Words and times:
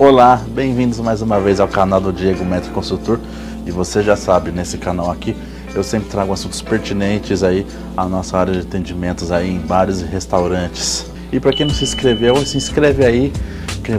Olá, 0.00 0.40
bem-vindos 0.50 1.00
mais 1.00 1.22
uma 1.22 1.40
vez 1.40 1.58
ao 1.58 1.66
canal 1.66 2.00
do 2.00 2.12
Diego 2.12 2.44
Metro 2.44 2.70
Consultor. 2.70 3.18
E 3.66 3.72
você 3.72 4.00
já 4.00 4.14
sabe, 4.14 4.52
nesse 4.52 4.78
canal 4.78 5.10
aqui 5.10 5.36
eu 5.74 5.82
sempre 5.82 6.08
trago 6.08 6.32
assuntos 6.32 6.62
pertinentes 6.62 7.42
aí 7.42 7.66
à 7.96 8.04
nossa 8.04 8.38
área 8.38 8.52
de 8.52 8.60
atendimentos 8.60 9.32
aí 9.32 9.50
em 9.50 9.58
bares 9.58 10.00
e 10.00 10.04
restaurantes. 10.04 11.10
E 11.32 11.40
para 11.40 11.52
quem 11.52 11.66
não 11.66 11.74
se 11.74 11.82
inscreveu, 11.82 12.36
se 12.46 12.56
inscreve 12.56 13.04
aí. 13.04 13.32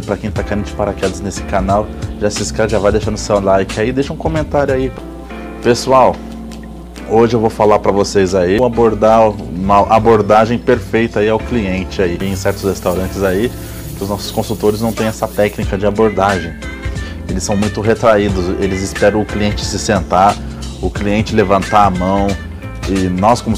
Para 0.06 0.16
quem 0.16 0.30
está 0.30 0.42
caindo 0.42 0.64
de 0.64 0.72
paraquedas 0.72 1.20
nesse 1.20 1.44
canal, 1.44 1.86
já 2.22 2.30
se 2.30 2.42
inscreve, 2.44 2.72
já 2.72 2.80
vai 2.80 2.94
deixando 2.94 3.18
seu 3.18 3.42
like 3.42 3.78
aí, 3.78 3.92
deixa 3.92 4.14
um 4.14 4.18
comentário 4.18 4.74
aí. 4.74 4.90
Pessoal, 5.62 6.16
hoje 7.10 7.36
eu 7.36 7.42
vou 7.42 7.50
falar 7.50 7.80
para 7.80 7.92
vocês 7.92 8.34
aí 8.34 8.56
abordar 8.64 9.30
uma 9.30 9.80
abordagem 9.94 10.58
perfeita 10.58 11.20
aí 11.20 11.28
ao 11.28 11.40
cliente 11.40 12.02
aí 12.02 12.18
em 12.22 12.38
certos 12.38 12.64
restaurantes 12.64 13.22
aí 13.22 13.52
os 14.00 14.10
nossos 14.10 14.32
consultores 14.32 14.82
não 14.82 14.92
têm 14.92 15.08
essa 15.08 15.28
técnica 15.28 15.78
de 15.78 15.86
abordagem. 15.86 16.54
Eles 17.28 17.44
são 17.44 17.56
muito 17.56 17.82
retraídos, 17.82 18.46
eles 18.60 18.82
esperam 18.82 19.22
o 19.22 19.26
cliente 19.26 19.64
se 19.64 19.78
sentar, 19.78 20.36
o 20.82 20.90
cliente 20.90 21.36
levantar 21.36 21.86
a 21.86 21.90
mão. 21.90 22.28
E 22.90 23.08
nós, 23.08 23.42
como, 23.42 23.56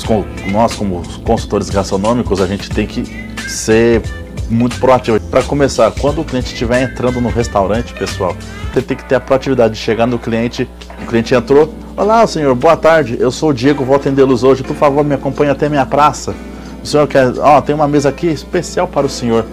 nós, 0.52 0.76
como 0.76 1.02
consultores 1.24 1.70
gastronômicos, 1.70 2.42
a 2.42 2.48
gente 2.48 2.70
tem 2.70 2.86
que 2.86 3.04
ser 3.50 4.02
muito 4.50 4.78
proativo. 4.78 5.20
Para 5.20 5.42
começar, 5.44 5.90
quando 5.92 6.22
o 6.22 6.26
cliente 6.26 6.48
estiver 6.48 6.84
entrando 6.84 7.22
no 7.22 7.30
restaurante, 7.30 7.94
pessoal, 7.94 8.36
você 8.74 8.82
tem 8.82 8.98
que 8.98 9.06
ter 9.06 9.16
a 9.16 9.20
proatividade 9.20 9.76
de 9.76 9.80
chegar 9.80 10.06
no 10.06 10.20
cliente. 10.20 10.70
O 11.02 11.06
cliente 11.06 11.34
entrou, 11.34 11.74
olá 11.96 12.28
senhor, 12.28 12.54
boa 12.56 12.76
tarde, 12.76 13.18
eu 13.20 13.32
sou 13.32 13.50
o 13.50 13.54
Diego, 13.54 13.86
vou 13.86 13.96
atendê-los 13.96 14.44
hoje, 14.44 14.64
por 14.64 14.76
favor 14.76 15.04
me 15.04 15.16
acompanhe 15.16 15.50
até 15.50 15.70
minha 15.70 15.86
praça. 15.86 16.36
O 16.84 16.86
senhor 16.86 17.08
quer, 17.08 17.32
ó, 17.38 17.58
oh, 17.58 17.62
tem 17.62 17.74
uma 17.74 17.88
mesa 17.88 18.10
aqui 18.10 18.28
especial 18.28 18.88
para 18.88 19.06
o 19.06 19.10
senhor. 19.10 19.46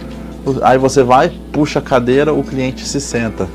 Aí 0.63 0.79
você 0.79 1.03
vai, 1.03 1.31
puxa 1.53 1.79
a 1.79 1.83
cadeira, 1.83 2.33
o 2.33 2.43
cliente 2.43 2.87
se 2.87 3.01
senta. 3.01 3.49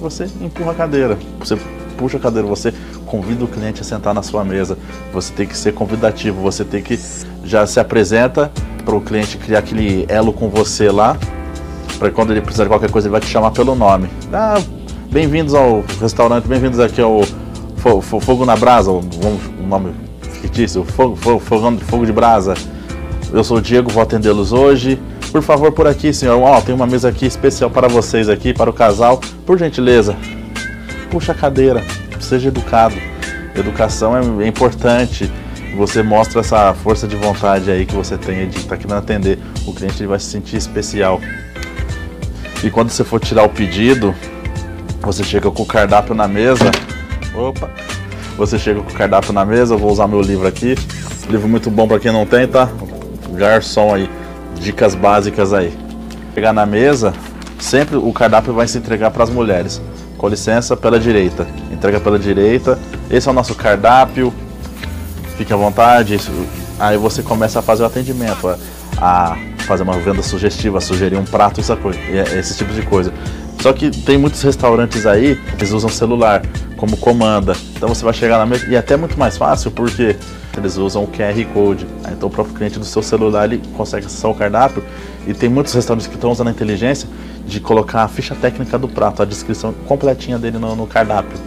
Você 0.00 0.28
empurra 0.40 0.72
a 0.72 0.74
cadeira. 0.74 1.18
Você 1.38 1.56
puxa 1.96 2.16
a 2.16 2.20
cadeira, 2.20 2.46
você 2.46 2.72
convida 3.06 3.44
o 3.44 3.48
cliente 3.48 3.80
a 3.80 3.84
sentar 3.84 4.12
na 4.12 4.22
sua 4.22 4.44
mesa. 4.44 4.76
Você 5.12 5.32
tem 5.32 5.46
que 5.46 5.56
ser 5.56 5.72
convidativo, 5.72 6.40
você 6.40 6.64
tem 6.64 6.82
que 6.82 6.98
já 7.44 7.66
se 7.66 7.78
apresenta 7.78 8.50
para 8.84 8.94
o 8.94 9.00
cliente 9.00 9.36
criar 9.38 9.60
aquele 9.60 10.04
elo 10.08 10.32
com 10.32 10.48
você 10.48 10.90
lá. 10.90 11.16
Para 11.98 12.10
quando 12.10 12.32
ele 12.32 12.40
precisar 12.40 12.64
de 12.64 12.70
qualquer 12.70 12.90
coisa, 12.90 13.06
ele 13.08 13.12
vai 13.12 13.20
te 13.20 13.28
chamar 13.28 13.52
pelo 13.52 13.74
nome. 13.74 14.08
Ah, 14.32 14.60
bem-vindos 15.10 15.54
ao 15.54 15.82
restaurante, 16.00 16.46
bem-vindos 16.46 16.78
aqui 16.80 17.00
ao 17.00 17.22
Fogo 18.02 18.44
na 18.44 18.56
Brasa, 18.56 18.90
um 18.90 19.66
nome 19.66 19.94
fictício, 20.20 20.84
Fogo, 20.84 21.14
fogo, 21.14 21.38
fogo, 21.38 21.78
fogo 21.78 22.04
de 22.04 22.12
Brasa. 22.12 22.54
Eu 23.32 23.44
sou 23.44 23.58
o 23.58 23.60
Diego, 23.60 23.90
vou 23.90 24.02
atendê-los 24.02 24.52
hoje. 24.52 24.98
Por 25.36 25.42
favor, 25.42 25.70
por 25.70 25.86
aqui, 25.86 26.14
senhor. 26.14 26.40
Ó, 26.40 26.58
tem 26.62 26.74
uma 26.74 26.86
mesa 26.86 27.10
aqui 27.10 27.26
especial 27.26 27.68
para 27.68 27.88
vocês 27.88 28.26
aqui, 28.26 28.54
para 28.54 28.70
o 28.70 28.72
casal. 28.72 29.20
Por 29.44 29.58
gentileza, 29.58 30.16
puxa 31.10 31.32
a 31.32 31.34
cadeira. 31.34 31.84
Seja 32.18 32.48
educado. 32.48 32.94
Educação 33.54 34.16
é, 34.16 34.44
é 34.44 34.48
importante. 34.48 35.30
Você 35.76 36.02
mostra 36.02 36.40
essa 36.40 36.72
força 36.72 37.06
de 37.06 37.16
vontade 37.16 37.70
aí 37.70 37.84
que 37.84 37.94
você 37.94 38.16
tem 38.16 38.48
de 38.48 38.56
estar 38.56 38.70
tá 38.70 38.76
querendo 38.78 38.96
atender. 38.96 39.38
O 39.66 39.74
cliente 39.74 40.00
ele 40.00 40.06
vai 40.06 40.18
se 40.18 40.24
sentir 40.24 40.56
especial. 40.56 41.20
E 42.64 42.70
quando 42.70 42.88
você 42.88 43.04
for 43.04 43.20
tirar 43.20 43.42
o 43.42 43.50
pedido, 43.50 44.14
você 45.02 45.22
chega 45.22 45.50
com 45.50 45.64
o 45.64 45.66
cardápio 45.66 46.14
na 46.14 46.26
mesa. 46.26 46.70
Opa! 47.34 47.68
Você 48.38 48.58
chega 48.58 48.80
com 48.80 48.90
o 48.90 48.94
cardápio 48.94 49.34
na 49.34 49.44
mesa, 49.44 49.74
eu 49.74 49.78
vou 49.78 49.92
usar 49.92 50.08
meu 50.08 50.22
livro 50.22 50.48
aqui. 50.48 50.76
Livro 51.28 51.46
muito 51.46 51.70
bom 51.70 51.86
para 51.86 51.98
quem 51.98 52.10
não 52.10 52.24
tem, 52.24 52.48
tá? 52.48 52.70
Garçom 53.34 53.94
aí 53.94 54.08
dicas 54.58 54.94
básicas 54.94 55.52
aí. 55.52 55.76
Chegar 56.34 56.52
na 56.52 56.66
mesa, 56.66 57.12
sempre 57.58 57.96
o 57.96 58.12
cardápio 58.12 58.52
vai 58.52 58.66
se 58.68 58.78
entregar 58.78 59.10
para 59.10 59.24
as 59.24 59.30
mulheres. 59.30 59.80
Com 60.18 60.28
licença, 60.28 60.76
pela 60.76 60.98
direita. 60.98 61.46
Entrega 61.70 62.00
pela 62.00 62.18
direita. 62.18 62.78
Esse 63.10 63.28
é 63.28 63.30
o 63.30 63.34
nosso 63.34 63.54
cardápio. 63.54 64.32
Fique 65.36 65.52
à 65.52 65.56
vontade. 65.56 66.18
Aí 66.78 66.96
você 66.96 67.22
começa 67.22 67.58
a 67.58 67.62
fazer 67.62 67.82
o 67.82 67.86
atendimento, 67.86 68.54
a 68.98 69.36
fazer 69.66 69.82
uma 69.82 69.98
venda 69.98 70.22
sugestiva, 70.22 70.80
sugerir 70.80 71.16
um 71.16 71.24
prato, 71.24 71.60
essa 71.60 71.76
coisa, 71.76 71.98
esse 72.38 72.56
tipo 72.56 72.72
de 72.72 72.82
coisa. 72.82 73.12
Só 73.60 73.72
que 73.72 73.90
tem 73.90 74.18
muitos 74.18 74.42
restaurantes 74.42 75.06
aí 75.06 75.36
que 75.36 75.56
eles 75.56 75.72
usam 75.72 75.90
celular 75.90 76.42
como 76.76 76.96
comanda. 76.96 77.56
Então 77.74 77.88
você 77.88 78.04
vai 78.04 78.14
chegar 78.14 78.38
na 78.38 78.46
mesa 78.46 78.66
e 78.68 78.74
é 78.74 78.78
até 78.78 78.96
muito 78.96 79.18
mais 79.18 79.36
fácil 79.36 79.70
porque 79.70 80.16
eles 80.56 80.76
usam 80.76 81.04
o 81.04 81.08
QR 81.08 81.44
Code. 81.52 81.86
Então 82.12 82.28
o 82.28 82.32
próprio 82.32 82.54
cliente 82.54 82.78
do 82.78 82.84
seu 82.84 83.02
celular 83.02 83.44
ele 83.44 83.62
consegue 83.76 84.06
acessar 84.06 84.30
o 84.30 84.34
cardápio 84.34 84.84
e 85.26 85.34
tem 85.34 85.48
muitos 85.48 85.72
restaurantes 85.72 86.06
que 86.06 86.14
estão 86.14 86.30
usando 86.30 86.48
a 86.48 86.50
inteligência 86.50 87.08
de 87.46 87.60
colocar 87.60 88.02
a 88.02 88.08
ficha 88.08 88.34
técnica 88.34 88.78
do 88.78 88.88
prato, 88.88 89.22
a 89.22 89.24
descrição 89.24 89.72
completinha 89.86 90.38
dele 90.38 90.58
no, 90.58 90.76
no 90.76 90.86
cardápio. 90.86 91.38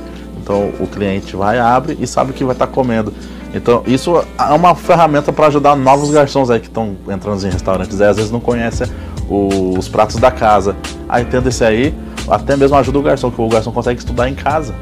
Então 0.42 0.72
o 0.80 0.88
cliente 0.88 1.36
vai, 1.36 1.60
abre 1.60 1.98
e 2.00 2.08
sabe 2.08 2.32
o 2.32 2.34
que 2.34 2.44
vai 2.44 2.54
estar 2.54 2.68
comendo. 2.68 3.14
Então 3.54 3.84
isso 3.86 4.16
é 4.18 4.54
uma 4.54 4.76
ferramenta 4.76 5.34
para 5.34 5.48
ajudar 5.48 5.76
novos 5.76 6.12
garçons 6.12 6.50
aí 6.50 6.60
que 6.60 6.68
estão 6.68 6.96
entrando 7.08 7.46
em 7.46 7.50
restaurantes 7.50 8.00
e 8.00 8.04
às 8.04 8.18
vezes 8.18 8.32
não 8.32 8.40
conhecem 8.40 8.88
os 9.30 9.88
pratos 9.88 10.18
da 10.18 10.32
casa. 10.32 10.76
Aí 11.08 11.26
tendo 11.26 11.50
esse 11.50 11.64
aí, 11.64 11.94
até 12.30 12.56
mesmo 12.56 12.76
ajuda 12.78 13.00
o 13.00 13.02
garçom, 13.02 13.32
que 13.32 13.42
o 13.42 13.48
garçom 13.48 13.72
consegue 13.72 14.00
estudar 14.00 14.30
em 14.30 14.36
casa 14.36 14.76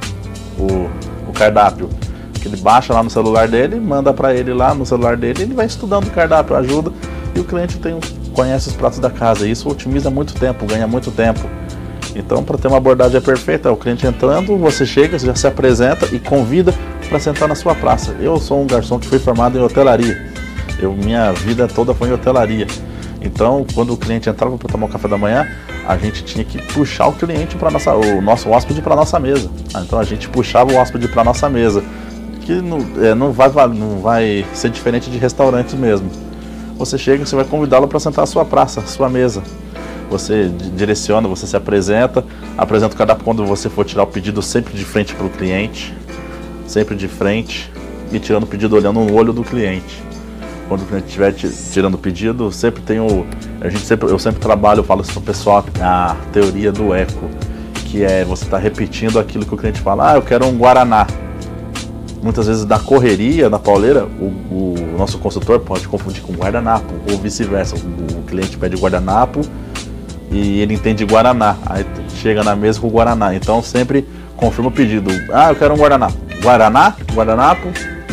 o, 0.57 1.29
o 1.29 1.33
cardápio 1.33 1.89
que 2.37 2.47
ele 2.47 2.57
baixa 2.57 2.93
lá 2.93 3.03
no 3.03 3.09
celular 3.09 3.47
dele, 3.47 3.79
manda 3.79 4.13
para 4.13 4.33
ele 4.33 4.53
lá 4.53 4.73
no 4.73 4.85
celular 4.85 5.17
dele, 5.17 5.43
ele 5.43 5.53
vai 5.53 5.65
estudando 5.65 6.07
o 6.07 6.11
cardápio, 6.11 6.55
ajuda 6.55 6.91
e 7.35 7.39
o 7.39 7.43
cliente 7.43 7.77
tem, 7.77 7.99
conhece 8.33 8.69
os 8.69 8.75
pratos 8.75 8.99
da 8.99 9.09
casa. 9.09 9.47
Isso 9.47 9.69
otimiza 9.69 10.09
muito 10.09 10.33
tempo, 10.33 10.65
ganha 10.65 10.87
muito 10.87 11.11
tempo. 11.11 11.41
Então, 12.15 12.43
para 12.43 12.57
ter 12.57 12.67
uma 12.67 12.77
abordagem 12.77 13.21
perfeita, 13.21 13.71
o 13.71 13.77
cliente 13.77 14.07
entrando, 14.07 14.57
você 14.57 14.85
chega, 14.85 15.19
você 15.19 15.27
já 15.27 15.35
se 15.35 15.45
apresenta 15.45 16.07
e 16.11 16.19
convida 16.19 16.73
para 17.07 17.19
sentar 17.19 17.47
na 17.47 17.53
sua 17.53 17.75
praça. 17.75 18.15
Eu 18.19 18.39
sou 18.39 18.61
um 18.61 18.65
garçom 18.65 18.97
que 18.97 19.07
foi 19.07 19.19
formado 19.19 19.57
em 19.57 19.61
hotelaria. 19.61 20.31
Eu, 20.79 20.93
minha 20.93 21.31
vida 21.31 21.67
toda 21.67 21.93
foi 21.93 22.09
em 22.09 22.13
hotelaria. 22.13 22.65
Então, 23.27 23.65
quando 23.73 23.93
o 23.93 23.97
cliente 23.97 24.29
entrava 24.29 24.57
para 24.57 24.69
tomar 24.69 24.87
o 24.87 24.89
café 24.89 25.07
da 25.07 25.17
manhã, 25.17 25.47
a 25.85 25.97
gente 25.97 26.23
tinha 26.23 26.43
que 26.43 26.61
puxar 26.73 27.07
o 27.07 27.13
cliente 27.13 27.55
para 27.55 27.69
nossa, 27.69 27.93
o 27.93 28.21
nosso 28.21 28.49
hóspede 28.49 28.81
para 28.81 28.95
nossa 28.95 29.19
mesa. 29.19 29.49
Então 29.81 29.99
a 29.99 30.03
gente 30.03 30.27
puxava 30.29 30.71
o 30.71 30.75
hóspede 30.75 31.07
para 31.07 31.23
nossa 31.23 31.49
mesa 31.49 31.83
que 32.41 32.53
não, 32.53 32.79
é, 33.03 33.13
não, 33.13 33.33
vai, 33.33 33.49
não 33.67 33.99
vai 33.99 34.45
ser 34.53 34.69
diferente 34.69 35.11
de 35.11 35.17
restaurantes 35.17 35.73
mesmo. 35.73 36.09
Você 36.77 36.97
chega, 36.97 37.25
você 37.25 37.35
vai 37.35 37.43
convidá-lo 37.43 37.89
para 37.89 37.99
sentar 37.99 38.23
à 38.23 38.25
sua 38.25 38.45
praça, 38.45 38.79
à 38.79 38.85
sua 38.85 39.09
mesa. 39.09 39.43
Você 40.09 40.49
direciona, 40.73 41.27
você 41.27 41.45
se 41.45 41.57
apresenta, 41.57 42.23
apresenta 42.57 42.95
cardápio 42.95 43.25
quando 43.25 43.45
você 43.45 43.69
for 43.69 43.83
tirar 43.83 44.03
o 44.03 44.07
pedido 44.07 44.41
sempre 44.41 44.73
de 44.73 44.85
frente 44.85 45.13
para 45.13 45.25
o 45.25 45.29
cliente, 45.29 45.93
sempre 46.65 46.95
de 46.95 47.09
frente 47.09 47.69
e 48.13 48.17
tirando 48.17 48.43
o 48.43 48.47
pedido 48.47 48.77
olhando 48.77 49.01
no 49.01 49.13
olho 49.13 49.33
do 49.33 49.43
cliente. 49.43 50.01
Quando 50.67 50.81
o 50.81 50.85
cliente 50.85 51.07
estiver 51.07 51.33
tirando 51.33 51.93
o 51.95 51.97
pedido, 51.97 52.51
sempre 52.51 52.81
tem 52.81 52.99
o. 52.99 53.25
A 53.61 53.69
gente 53.69 53.85
sempre, 53.85 54.09
eu 54.09 54.19
sempre 54.19 54.39
trabalho, 54.39 54.83
falo 54.83 55.01
isso 55.01 55.13
para 55.13 55.19
o 55.21 55.23
pessoal, 55.23 55.65
a 55.81 56.15
teoria 56.31 56.71
do 56.71 56.93
eco, 56.93 57.29
que 57.85 58.03
é 58.03 58.25
você 58.25 58.43
estar 58.43 58.57
tá 58.57 58.63
repetindo 58.63 59.17
aquilo 59.19 59.45
que 59.45 59.53
o 59.53 59.57
cliente 59.57 59.79
fala, 59.79 60.11
ah, 60.11 60.15
eu 60.15 60.21
quero 60.21 60.45
um 60.45 60.57
Guaraná 60.57 61.07
muitas 62.21 62.47
vezes 62.47 62.65
da 62.65 62.79
correria, 62.79 63.49
na 63.49 63.59
pauleira, 63.59 64.05
o, 64.19 64.25
o 64.25 64.95
nosso 64.97 65.17
consultor 65.19 65.59
pode 65.59 65.87
confundir 65.87 66.21
com 66.21 66.33
guardanapo, 66.33 66.93
ou 67.09 67.17
vice-versa. 67.17 67.75
O, 67.75 68.19
o, 68.19 68.23
cliente 68.23 68.57
pede 68.57 68.75
guardanapo 68.75 69.41
e 70.29 70.59
ele 70.59 70.73
entende 70.73 71.05
guaraná, 71.05 71.55
aí 71.65 71.85
chega 72.21 72.43
na 72.43 72.55
mesa 72.55 72.79
com 72.79 72.89
guaraná. 72.89 73.33
Então 73.33 73.61
sempre 73.61 74.05
confirma 74.35 74.69
o 74.69 74.71
pedido. 74.71 75.09
Ah, 75.31 75.49
eu 75.49 75.55
quero 75.55 75.73
um 75.73 75.77
guaraná. 75.77 76.09
Guaraná, 76.41 76.95
guardanapo, 77.13 77.67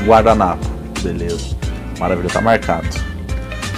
guardanapo. 0.07 0.67
Beleza. 1.03 1.64
Maravilha, 1.99 2.29
tá 2.29 2.41
marcado. 2.41 2.89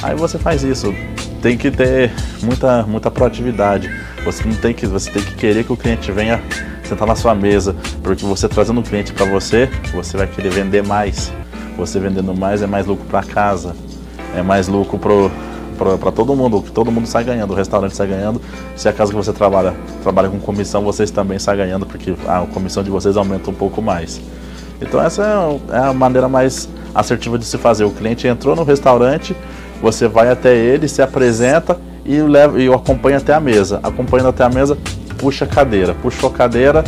Aí 0.03 0.15
você 0.15 0.39
faz 0.39 0.63
isso. 0.63 0.95
Tem 1.43 1.57
que 1.57 1.71
ter 1.71 2.13
muita, 2.43 2.83
muita 2.85 3.11
proatividade. 3.11 3.91
Você 4.25 4.45
não 4.45 4.57
tem 4.57 4.75
que, 4.75 4.87
você 4.87 5.11
tem 5.11 5.23
que 5.23 5.35
querer 5.35 5.65
que 5.65 5.73
o 5.73 5.77
cliente 5.77 6.11
venha 6.11 6.43
sentar 6.87 7.07
na 7.07 7.17
sua 7.17 7.35
mesa, 7.35 7.75
porque 8.03 8.25
você 8.25 8.49
trazendo 8.49 8.81
um 8.81 8.83
cliente 8.83 9.13
para 9.13 9.27
você, 9.27 9.69
você 9.93 10.17
vai 10.17 10.27
querer 10.27 10.51
vender 10.51 10.83
mais. 10.83 11.33
Você 11.77 11.99
vendendo 11.99 12.35
mais 12.35 12.63
é 12.63 12.67
mais 12.67 12.87
lucro 12.87 13.05
para 13.07 13.23
casa, 13.23 13.77
é 14.35 14.43
mais 14.43 14.67
lucro 14.69 14.99
para 14.99 16.13
todo 16.13 16.35
mundo, 16.35 16.63
que 16.63 16.71
todo 16.71 16.91
mundo 16.91 17.07
sai 17.07 17.23
ganhando, 17.23 17.53
o 17.53 17.57
restaurante 17.57 17.95
sai 17.95 18.07
ganhando. 18.07 18.41
Se 18.75 18.89
a 18.89 18.93
casa 18.93 19.11
que 19.11 19.17
você 19.17 19.33
trabalha 19.33 19.75
trabalha 20.03 20.29
com 20.29 20.39
comissão, 20.39 20.83
vocês 20.83 21.11
também 21.11 21.39
saem 21.39 21.59
ganhando, 21.59 21.85
porque 21.85 22.15
a 22.27 22.47
comissão 22.47 22.83
de 22.83 22.91
vocês 22.91 23.17
aumenta 23.17 23.51
um 23.51 23.55
pouco 23.55 23.83
mais. 23.83 24.21
Então 24.81 25.03
essa 25.03 25.23
é, 25.71 25.77
é 25.77 25.79
a 25.79 25.93
maneira 25.93 26.29
mais 26.29 26.69
assertiva 26.95 27.39
de 27.39 27.45
se 27.45 27.59
fazer. 27.59 27.85
O 27.85 27.91
cliente 27.91 28.27
entrou 28.27 28.57
no 28.57 28.65
restaurante, 28.65 29.37
você 29.81 30.09
vai 30.09 30.31
até 30.31 30.57
ele, 30.57 30.89
se 30.89 31.03
apresenta 31.03 31.79
e, 32.05 32.21
leva, 32.21 32.61
e 32.61 32.69
o 32.69 32.75
acompanha 32.75 33.19
até 33.19 33.35
a 33.35 33.41
mesa. 33.41 33.81
Acompanhando 33.83 34.29
até 34.29 34.45
a 34.45 34.49
mesa, 34.49 34.77
puxa 35.19 35.45
a 35.45 35.49
cadeira. 35.49 35.95
Puxou 35.95 36.31
a 36.31 36.33
cadeira, 36.33 36.85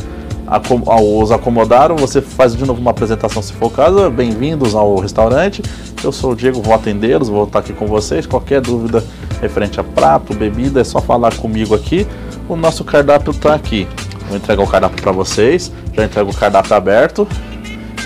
os 1.02 1.30
acomodaram, 1.30 1.96
você 1.96 2.22
faz 2.22 2.56
de 2.56 2.64
novo 2.64 2.80
uma 2.80 2.90
apresentação 2.90 3.42
se 3.42 3.52
for 3.52 3.66
o 3.66 3.70
caso. 3.70 4.08
Bem-vindos 4.10 4.74
ao 4.74 4.96
restaurante. 4.96 5.62
Eu 6.02 6.12
sou 6.12 6.32
o 6.32 6.36
Diego, 6.36 6.62
vou 6.62 6.74
atendê-los, 6.74 7.28
vou 7.28 7.44
estar 7.44 7.58
aqui 7.58 7.72
com 7.72 7.86
vocês. 7.86 8.26
Qualquer 8.26 8.60
dúvida 8.60 9.04
referente 9.40 9.78
a 9.78 9.84
prato, 9.84 10.34
bebida, 10.34 10.80
é 10.80 10.84
só 10.84 11.00
falar 11.00 11.34
comigo 11.34 11.74
aqui. 11.74 12.06
o 12.48 12.56
nosso 12.56 12.82
cardápio 12.82 13.30
está 13.30 13.54
aqui. 13.54 13.86
Vou 14.26 14.36
entregar 14.36 14.62
o 14.62 14.66
cardápio 14.66 15.02
para 15.02 15.12
vocês. 15.12 15.72
Já 15.92 16.04
entrego 16.04 16.30
o 16.30 16.34
cardápio 16.34 16.74
aberto. 16.74 17.26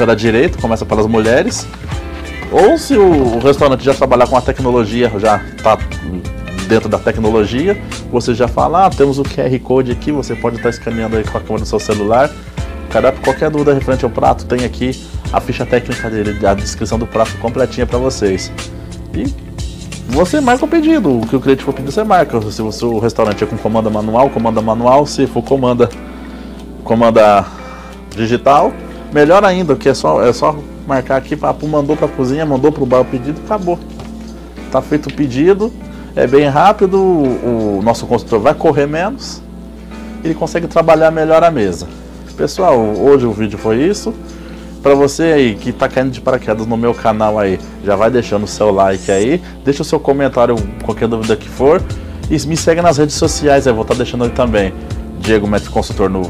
Pela 0.02 0.16
direita, 0.16 0.60
começa 0.60 0.84
pelas 0.84 1.06
mulheres. 1.06 1.64
Ou 2.50 2.76
se 2.76 2.96
o, 2.96 3.38
restaurante 3.38 3.84
já 3.84 3.94
trabalhar 3.94 4.26
com 4.26 4.37
a 4.37 4.40
tecnologia, 4.40 5.08
já 5.16 5.37
está 5.56 5.78
dentro 6.66 6.88
da 6.88 6.99
tecnologia, 6.99 7.81
você 8.10 8.34
já 8.34 8.49
fala, 8.49 8.87
ah, 8.87 8.90
temos 8.90 9.20
o 9.20 9.22
QR 9.22 9.56
Code 9.60 9.93
aqui, 9.93 10.10
você 10.10 10.34
pode 10.34 10.56
estar 10.56 10.70
tá 10.70 10.75
escaneando 10.76 11.16
aí 11.16 11.22
com 11.22 11.38
a 11.38 11.40
câmera 11.40 11.60
do 11.60 11.69
seu 11.69 11.78
celular. 11.78 12.28
Cardápio, 12.90 13.22
qualquer 13.22 13.49
dúvida 13.49 13.72
referente 13.72 14.04
ao 14.04 14.10
prato, 14.10 14.44
tem 14.44 14.64
aqui 14.64 15.00
a 15.32 15.40
ficha 15.40 15.64
técnica 15.64 16.10
dele, 16.10 16.44
a 16.44 16.54
descrição 16.54 16.99
do 16.99 17.06
prato 17.06 17.38
completinha 17.38 17.87
para 17.87 18.00
vocês. 18.00 18.50
E 19.14 19.32
você 20.08 20.40
marca 20.40 20.64
o 20.64 20.69
pedido, 20.69 21.20
o 21.20 21.25
que 21.28 21.37
o 21.37 21.40
cliente 21.40 21.62
for 21.62 21.72
pedir, 21.72 21.93
você 21.93 22.02
marca. 22.02 22.40
Se 22.50 22.60
o 22.60 22.99
restaurante 22.99 23.44
é 23.44 23.46
com 23.46 23.56
comanda 23.56 23.88
manual, 23.88 24.28
comanda 24.31 24.60
manual, 24.60 25.06
se 25.06 25.28
for 25.28 25.44
comanda, 25.44 25.88
comanda 26.82 27.46
digital, 28.16 28.72
melhor 29.12 29.44
ainda, 29.44 29.76
que 29.76 29.88
é 29.88 29.94
só, 29.94 30.23
é 30.23 30.32
só 30.32 30.56
marcar 30.87 31.17
aqui, 31.17 31.38
mandou 31.67 31.97
para 31.97 32.06
a 32.06 32.11
cozinha, 32.11 32.44
mandou 32.47 32.73
para 32.73 32.82
o 32.82 32.87
bar 32.87 33.00
o 33.00 33.05
pedido, 33.05 33.41
acabou. 33.44 33.79
Tá 34.70 34.81
feito 34.81 35.09
o 35.09 35.12
pedido, 35.12 35.73
é 36.17 36.26
bem 36.26 36.49
rápido, 36.49 36.99
o, 36.99 37.79
o 37.79 37.82
nosso 37.82 38.06
construtor 38.06 38.41
vai 38.41 38.55
correr 38.55 38.87
menos, 38.87 39.43
ele 40.25 40.35
consegue 40.35 40.67
trabalhar 40.67 41.11
melhor 41.11 41.44
a 41.44 41.50
mesa. 41.50 41.87
Pessoal, 42.37 42.79
hoje 42.79 43.26
o 43.26 43.32
vídeo 43.32 43.59
foi 43.59 43.82
isso. 43.82 44.14
Para 44.82 44.94
você 44.94 45.23
aí 45.25 45.55
que 45.55 45.70
está 45.70 45.88
caindo 45.88 46.11
de 46.11 46.20
paraquedas 46.20 46.67
no 46.67 46.76
meu 46.76 46.93
canal 46.93 47.38
aí, 47.38 47.61
já 47.85 47.94
vai 47.94 48.11
deixando 48.11 48.44
o 48.44 48.49
seu 48.49 48.73
like 48.73 49.12
aí, 49.12 49.41
deixa 49.64 49.82
o 49.82 49.85
seu 49.85 50.00
comentário, 50.00 50.56
qualquer 50.82 51.06
dúvida 51.06 51.37
que 51.37 51.49
for, 51.49 51.81
e 52.29 52.47
me 52.47 52.56
segue 52.56 52.82
nas 52.82 52.99
redes 52.99 53.14
sociais, 53.14 53.67
eu 53.67 53.75
vou 53.75 53.82
estar 53.82 53.94
tá 53.94 53.99
deixando 53.99 54.25
aí 54.25 54.31
também. 54.31 54.73
Diego 55.23 55.47
Metro 55.47 55.71
Consultor 55.71 56.11
no, 56.11 56.23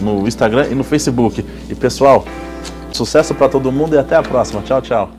no 0.00 0.28
Instagram 0.28 0.66
e 0.70 0.74
no 0.74 0.84
Facebook. 0.84 1.44
E 1.68 1.74
pessoal, 1.74 2.24
sucesso 2.92 3.34
para 3.34 3.48
todo 3.48 3.72
mundo 3.72 3.94
e 3.94 3.98
até 3.98 4.16
a 4.16 4.22
próxima. 4.22 4.60
Tchau, 4.62 4.82
tchau. 4.82 5.10